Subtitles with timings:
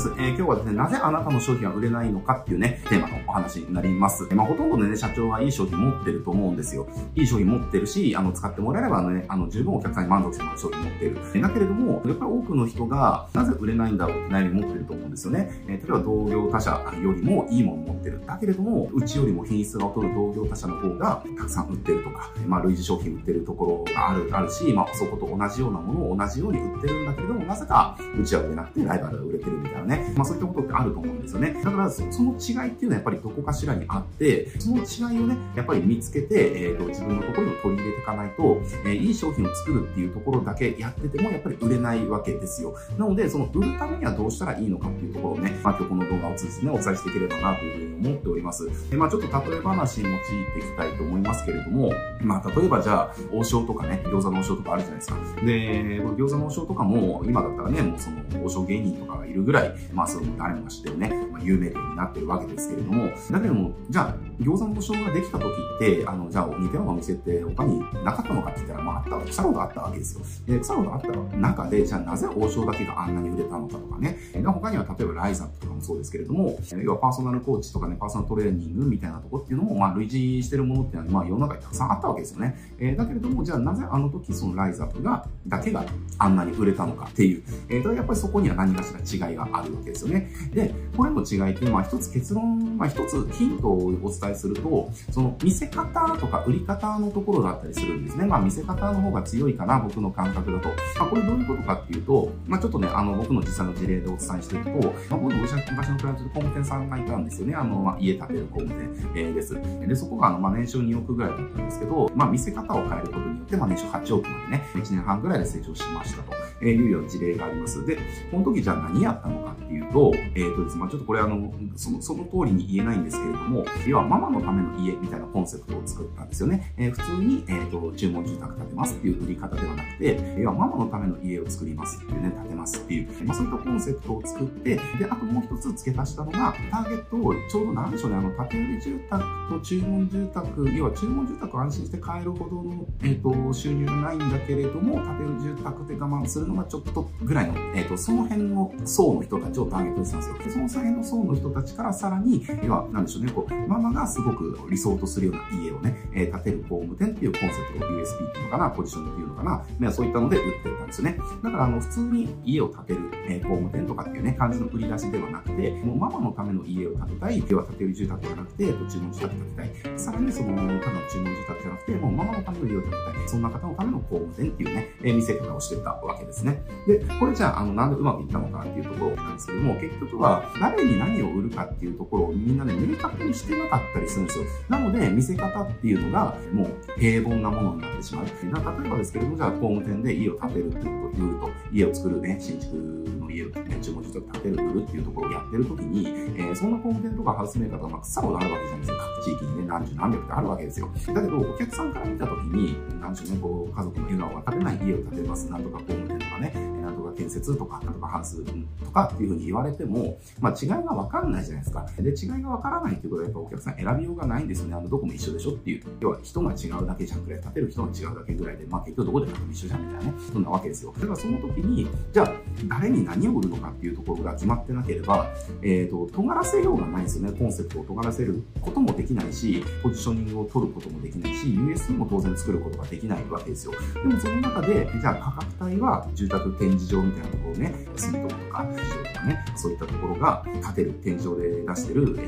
[0.00, 0.14] です。
[0.16, 4.26] えー、今日はですね、なぜあなたの商品は売れないのかっていうね、テーマのお話になります。
[4.34, 6.88] まあ、ほとんどね、社長はいい商品持ってると思うんですよ。
[7.14, 11.42] いい商品持ってるし、あの、使ってもらえればね、あの、十分お客さんに満足してもらう商品持ってる。
[11.42, 15.50] だけれども、やっぱり多くの人が、なぜ売れないんだろうって悩み持ってると思うんですよね。
[15.68, 16.70] えー、例えば同業他社
[17.02, 18.22] よりもいいもの持ってる。
[18.26, 29.89] だけれども、うちよりも品質が劣る同業他社の方がたくさん売ってるとか、まあ、類似商品売ってるところがある、あるし、まあ、そこと同じようなものを同じように売ってるんだけれども、なぜか、うちは売れなくてライバルが売れてるみたいなね。
[29.90, 31.60] ねまあ、そういったことってあると思うんですよね。
[31.62, 42.74] だからそ、の違いっていうのはやっぱりどこかしらにあって、その違いをね、やっぱり見つけて、えっ、ー、と、自分のところに取り入れていかないと、えー、いい商品を作るっていうところだけやってても、やっぱり売れないわけですよ。
[42.98, 48.90] なので、その売るためにはどうしたらいいのかっていうところをね、まあ、今日この動画を通じてね、お伝えしていければなというふうに思っております。
[48.90, 50.20] でまあ、ちょっと例え話に用い
[50.54, 55.16] ていきたいと思いますけれども、まあ、例えばじゃあ、王将とかね、餃子の王将とかあるじゃないですか。
[55.44, 70.22] で、餃子の王将とかも、今だったらね、もうその王将芸人とかがいるぐらい、まあ、その誰もが知ってるね、まあ、有名店になってるわけですけれども、だけども、じゃあ、餃子の王将ができた時って、あの、じゃあ、似たようなお店って他になかったのかって言ったら、まあ、あったわけ、腐るほどあったわけですよ。
[70.46, 74.18] で、腐るほどあった中で、じゃあ、なぜ王将だけがあんなに売れたのかとかね。
[74.32, 82.56] で他には、例えばライザップとかもそうですけれども、要はパーソナルコーチとかね、パーソナルトレーニングみたいなとこっていうのも、まあ、類似してるものっていうのは、まあ、世の中にたくさんあったわけですよね。
[82.78, 85.84] えー、だけれども、じゃあ、なぜあの時、そのライザップが、だけが
[86.18, 90.30] あんなに売れたのかっていう、えー、やっぱりそこには何かしら違いがあるわけですよね。
[90.52, 98.24] で、これの違いっていうのは、一つ結論、まあ、一つヒントをお伝えすると、その見せ方とか売り方のところだったりするんですね。
[98.24, 100.68] まあ見せ方の方が強いかな、僕の感覚だと。
[100.98, 107.54] まあこれどういうことかっていうと、まあちょっとね、あの僕の実際の事例でお伝えしていくと、まあ僕の昔のクライアントで工務店さんがいたんですよね。
[107.54, 109.54] あの、まあ家建てる工務店、えー、です。
[109.86, 116.39] で、そこがあの、まあ年商2億ぐらいだったんですけど、まあ見せ方を変えることによって、まあ年商8億までね、1年半ぐらいで成長しましたと。
[116.62, 117.84] えいうような事例があります。
[117.84, 117.98] で、
[118.30, 126.74] この時じゃあ何やったのかっていうと、えっ、ー、とですね、まあちょっとこれあの、その、その通りに言えないんですけれども、要はママのための家みたいなコンセプトを作ったんですよね。
[126.76, 150.38] えー、普通に、えっ、ー、と、注文住宅建てますっていう売り方ではなくて、要はママのための家を作りますっていうね、建てますっていう、まあそういったコンセプトを作って、で、あともう一つ付け足したのが、ターゲットをちょうどなんでしょうね、あの、建売り住宅と注文住宅、要は注文住宅を安心して買えるほどの、えっ、と、収入がないんだけれども、建て売り住宅で我慢するのがちょっとぐらいの、えっ、ー、と、その辺の層の人たちをターゲットにしたんですよ。
[150.38, 161.18] で、その辺の層の人たちからさらに、要は、なんでしょうね、こう、ママがすごく理想とするような家をね、えー、建てる工務店っていうコンセプト、USB っていうのかな、ポジションっていうかな、そういったので売ってたんですね。
[161.42, 169.98] だから、あの、普通に家を建てる、えー、工務店とかっていうね、感じの売り出しではなくて、もうママのための家を建てたい、要は建て売り住宅じゃなくて、注文住宅建てたい。
[169.98, 170.80] さらにその、ただの
[171.10, 173.28] 注文住宅じゃなくて、もうママのための家を建てたい。
[173.28, 176.62] そんな方のための工務店っていうね、え、見せ方をしてたわけですね。
[176.86, 184.44] で、これじゃあ、あの、なんでうまくいったのかっていうところなんですけども、結局は誰に何を売るかっていうところをみんなね、明確にしてなかったりするんですよ。
[184.68, 188.26] なので、見せ方っていうのがもう平凡なものになってしまう。
[188.50, 198.98] 例えばですけれどじゃあ工務店で家を建てるっていうことを言うと、家を作るね、新築の家をね、注文住宅建てる、売るっていうところをやってる時に、えー、そんな工務店とかハウスメーカーがまあ草ほどあるわけじゃないですか。
[199.16, 200.90] 各地域にね、何十何百ってあるわけですよ。
[200.94, 205.50] だけど、お客さんから見た時に、何でしょうね、こう、家族の笑顔が建てない家を建てます。
[205.50, 206.52] なんとか工務店ね、
[206.82, 211.86] なんとか、建設とか、なんとかハウスとかっていうふうに言われても、まあ違いがわかんないじゃないですか。
[211.98, 214.74] で、違いがわからないっていうことはやっぱお客さん選びようがないんですよね。
[214.74, 215.82] あの、どこも一緒でしょっていう。
[216.00, 220.18] 要は人が違うだけじゃんくらい、建てる人が違うだけぐらいで、まあ結局どこで建ても一緒じゃんみたいなね。
[220.32, 220.94] そんなわけですよ。
[220.94, 222.32] だからその時に、じゃあ、
[222.68, 225.30] 誰に何を売るのかっていうところが決まってなければ、
[225.62, 227.38] えっ、ー、と、尖らせようがないんですよね。
[227.38, 233.72] コンセプトを尖らせることもできないし、ポジショニングを取ることもできないし、USP も当然作ることができないわけですよ。
[233.94, 242.22] でもその中で、じゃあ価格帯は住宅展示場みたいなところをね、住友とか、市場とかね、そういったところが建てる、展示場で出してる、え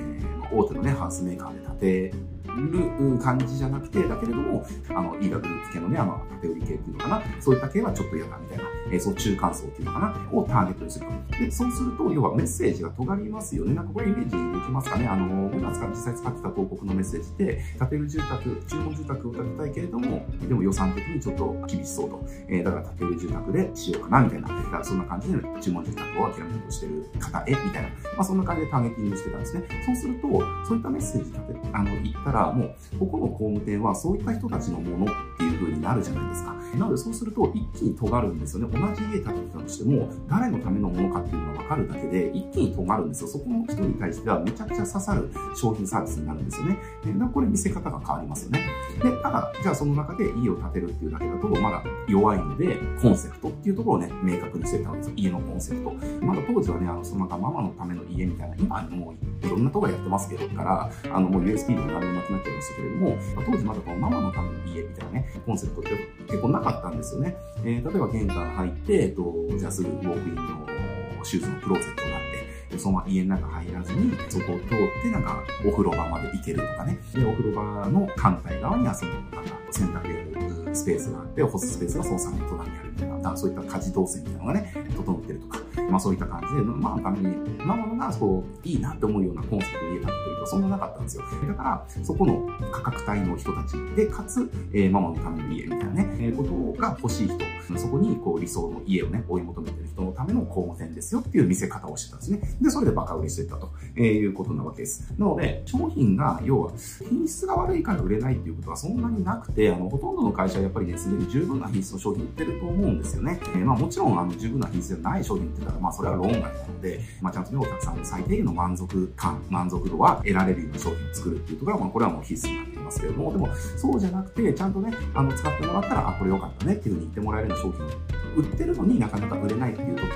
[0.52, 11.38] ー、大手のね、ハウスメーカーで建てる感じじゃなくて、だけれども、あの、イーラグループ系のね、あの、建売り系っていうのかな、そういった系はちょっと嫌だみたいな、えー、そう中間層っていうのかな、をターゲットにすると。
[11.38, 13.74] で、そうすると、要はメッセージが尖りますよね。
[13.74, 15.06] なんかこれイメージできますかね。
[15.06, 22.24] あの、僕が実際使ってた広告のメッセージで、建てる住宅、注文住宅を建てたいけれども、でも予算的にちょっと厳しそうと。
[22.48, 24.48] えー、だから建てる住宅でしようかな、みたいな。
[24.48, 27.88] だからそんな感じで注文住宅を諦めようとしてる方へ、みたいな。
[27.88, 29.64] まあそんな感じでターゲティングしてたんですね。
[29.86, 30.28] そうすると、
[30.66, 36.52] そういったメッセージ立て、あの、言ったら、もう、ここの工務店はそういった人たちのものっていう風になるじゃないですか。
[36.78, 38.72] なのでそうすると一気に尖るんですよね。
[38.82, 43.28] 同じ家建ててたとしても、誰のためのものかっていうのが分かるだけで、一気に尖るんですよ。
[43.28, 46.78] そこの人に対してはめちゃくちゃ刺さる商品サービスになるんですよね。
[47.06, 48.66] だからこれ見せ方が変わりますよね。
[49.00, 55.12] で、ただ、じゃあその中で家を建てるっていうだけだと、まだ弱いので、コンセプトっていうところをね、明確にしてたんですよ。
[55.16, 55.92] 家のコンセプト。
[56.24, 65.90] まだ当時はね、あの、そのなんかママのための家みたいな、今もういろんなとこやってますけど、から、あの、もう USB で何もなくなっちゃいましたけれども、当時まだこのママのための家みたいなね、コンセプトって
[66.26, 67.36] 結構なかったんですよね。
[67.64, 74.68] えー、例えば玄関入って、えっと、じゃあすぐウォークインのシューズのクローゼットがあって、そのまま家の中入らずに、そこを通っ
[75.02, 76.98] てなんかお風呂場まで行けるとかね。
[77.14, 79.40] で、お風呂場の反対側にはその、なんか
[79.70, 85.58] 洗濯やるスペースがあって、干すスペースがその3隣にあるみたいな、そういった家事動線みたいなのがね、整ってるとか。
[85.92, 91.24] まあそういった感じで、まあために、ママがそう、いいなって思うようなコンセプトで家建ててるとそんななかったんですよ。
[91.46, 97.36] だから、そこの価格帯の人たちで、かつ、えー、ママのための家みたいなね、えー、ことが欲しい人、
[97.78, 102.40] そこにこう理想の家をね、追い求めてる人のための工務店ですよっていう見せ方をしてたんですね。
[102.60, 105.12] で、それでバカ売りしてたと、えー、いうことなわけです。
[105.18, 106.72] なので、商品が、要は、
[107.08, 113.38] 品質が悪いから売れないっていうことはそんなになくて、あの、ほとんどの会社はやっぱりね、すでに十分な品質の商品売ってると思うんですよね。
[113.54, 127.88] えー、まあもちろん、あの、十分な品質じゃない商品って言ったら、まあそれは論外なので、まあちゃんとね、お客さんの最低限の満足感、満足度は得られるような商品を作るっていうところは、まあこれはもう必須になっていますけれども、でも、そうじゃなくて、ちゃんとね、あの、使ってもらったら、あ、これ良かったねっていうふうに言ってもらえるような商品を
[128.36, 129.51] 売ってるのになかなか売れ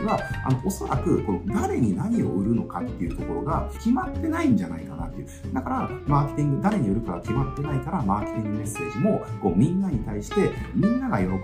[0.06, 5.28] は、あの、おそらく、この誰に何を売るのかっていうところが決まってないんじゃないかなっていう。
[5.52, 11.36] だから、マーケティング、誰に売るかが決まってないから、マーケティングメッセージも、こう、みんなに対して、みんなが喜ぶ、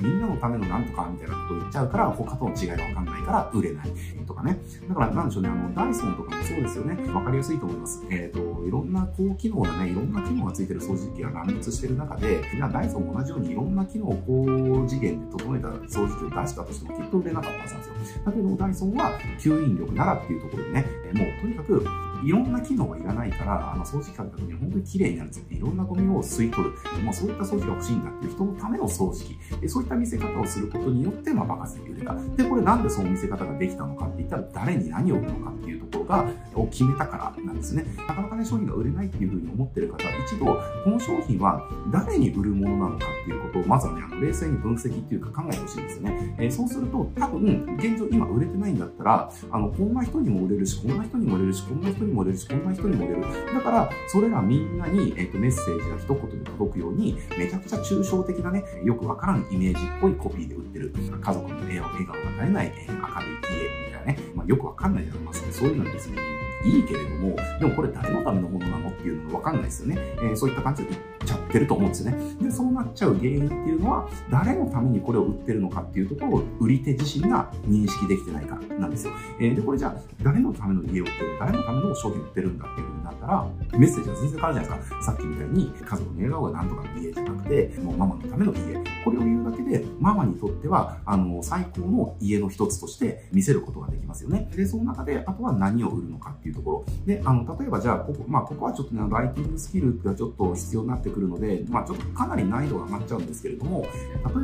[0.00, 3.90] みんなのためのなんとかみたいなことを言っちゃうから、他との違いがわかんないから売れない
[4.26, 4.58] とかね。
[4.88, 7.12] だから、なんでしょうね、あの、ダイソンとかもそうですよね。
[7.12, 8.04] わかりやすいと思います。
[8.10, 18.09] えっ、ー、と、いろんな高機能なね、いろんな機能がついてる掃除機が乱立してる中で、じゃダイソンも同じようにいろんな機能を高次元で整えた掃除機を出したとしても、きっと売れなかったはずなんですよ。
[18.24, 21.84] だけど、ダイソンは吸引力ならっていうところでね、もうとにかく、
[22.22, 25.44] いろんな機能はいらないから、あの、掃除機かけた時に本当に綺麗になるんですよ。
[25.50, 26.74] いろんなゴミを吸い取る。
[27.02, 29.24] まあ、そういった掃除が欲しいんだっていう人のための掃除
[29.60, 29.68] 機。
[29.68, 32.14] そういった見せ方をすることによって、まあ、爆発的に売れた。
[32.36, 37.86] で、これなんでその見せ方ができたのかって言ったら、誰に何を売るのかっていうところが、を決めたからなんですね。
[38.06, 40.44] なかなかね、商品が売れないっていうふうに思ってる方は、一度、
[40.84, 46.34] この商品は誰に売るものなのかっていうことを、まずはね、あの冷静に分析っていうか考えてほしいんですよね。
[46.38, 53.22] えー、そうすると、多分、現状今売れてないんだったら、あの、こんな人にも売れるし、こんな人にも出るし、こんな人にも出るし、こんな人にも出る。
[53.54, 60.92] だから、それらみんなに、えっ、ー、と、メッセージが一言で届くように、めちゃくちゃ抽象的なね、よくわからんイメージっぽいコピーで売ってる。
[61.20, 65.52] 家族の笑顔が絶えない、えー、明るい家みたいなね、まあ、よくわかんないじゃないですか。
[65.52, 66.16] そういうのにですね、
[66.64, 69.98] いいけれども、でもこれ誰のためのものなのっていうのがわかんないですよね。
[69.98, 70.96] えー、そういった感じで売っ
[71.26, 72.18] ちゃってると思うんですよね。
[72.42, 79.12] で、そうなっちゃう原因っていうのは、誰のためにこれを売ってるのかっていうところを売り手自身が認識できてないからなんですよ。
[79.40, 82.99] えー、で、これじゃあ、誰のための家を売ってる、誰のための商品を売ってるんだっていう
[83.30, 85.02] ら、メッセージは全然変わるじゃないですか。
[85.02, 88.60] さっきみたいに、家族の笑顔がなんとかの家じゃなくて、もうママのための家。
[89.04, 94.50] これを言うだけで、ママにとっては、あの、最高の家の一つとして見せることができますよね。
[94.54, 96.84] で、その中で、あとは何を売るのかっていうところ。
[97.06, 103.88] で、あの、例えばじゃあ、ここ、まあ、ここはちょっとね、ライティングスキルがちょっと必要になってくるので、まあ、ちょっとかなり難易度が上がっちゃうんですけれども、例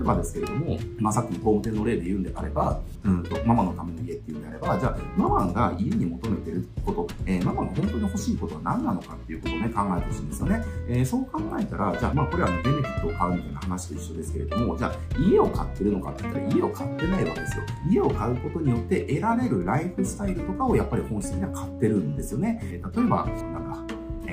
[0.01, 10.65] えばですけれども、まあ、さっきの工務店の例で言うんであれば、うんと、ママのための家っていうんであれば、じゃあ、ママが家に求めてること、えー、ママが本当に欲しいことは何なのかっていうことをね、考えてほしいんですよね。
[10.89, 17.65] えー、そう考えたら、じゃあ、まあ、これは、ね、ベネフィットを買うみたいな話と一緒ですけれども、じゃあ、家を買ってるのかって言ったら、家を買ってないわけですよ。
[17.91, 22.61] 家を買うことによって得られるライフスタイルとかをやっぱり本質的には買ってるんですよね。
[22.63, 23.27] えー、例えば、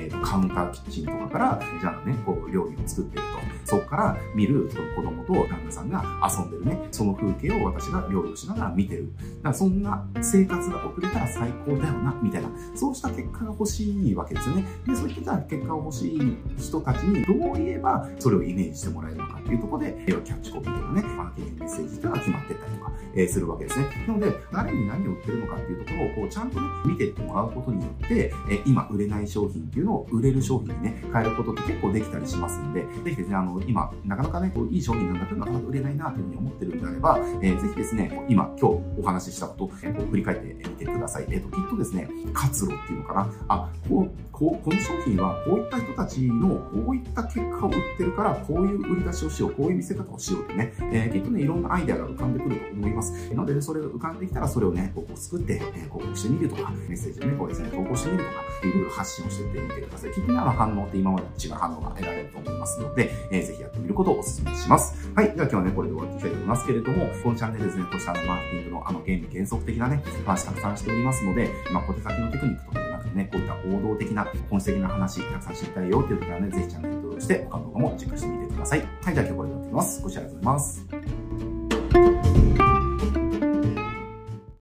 [0.04, 3.34] えーと、カウンターキッチンとかから、じゃあね、こう料理を作ってると。
[3.64, 9.10] そこから見るその子供と旦那さんが遊んでるね、その風景を私が料理をしながら見てる。
[9.38, 12.48] だからそんな生活が送れたら最高だよな、みたいな。
[12.74, 14.64] そうした結果が欲しいわけですよね。
[14.86, 23.86] で、そういった結果を欲しい人たちにどう言えばそれをイメージしてもらえるのかっていうところで、要はキャッチコピーとかね、マーケティングメッセージっていうのが決まってったりとか、えー、するわけですね。
[24.06, 41.26] なので、誰に何を売ってるのかっていうところをこうちゃんとね、見てってもらうことによって、えー、今売れない商品っていうのを売れる商品にね、変えることって結構できたりしますんで、ぜひですね、あの、今、なかなかね、こういい商品なんだけど、なかなか売れないなというふうに思ってるんであれば、えー、ぜひですね、今、今日お話ししたこと、えー、振り返ってみてください。
[41.28, 43.32] えっ、ー、と、きっとですね、活路っていうのかな。
[43.48, 53.12] あ、こう、こう、この商品はこういった人たちのこういった結果を売ってるから、こういう売り出しをしよう、こういう見せ方をしようってね、えー、きっとね、いろんなアイデアが浮かんでくると思います。
[53.30, 60.12] なので、それが浮かんできたら、それをね、こう作って、えー、広告してみるとか、メッセージをね、こうですね、投稿してみるとか、いろいろ発信をしててみてい。
[60.12, 65.10] きっとね、あの反応って今までと違う反応が得られると思いますので、えー、ぜひやってみることをお勧めします。
[65.14, 65.26] はい。
[65.26, 78.80] では今日はね、これで終わっていきたいと思いますけれども、このチャンネルですね、こうしたマーケティングのあの原理原則的なね、話たくさんしておりますので、まあ、小手先のテクニックとかでなくてね、こういった王道的な、本質的な話、たくさん知りたいよっていう時はね、ぜひチャンネル登録して、他の動画もチェックしてみてください。
[78.80, 79.14] はい。
[79.14, 80.02] じゃあ今日これで終わっていきます。
[80.02, 81.13] ご視聴ありがとうございます。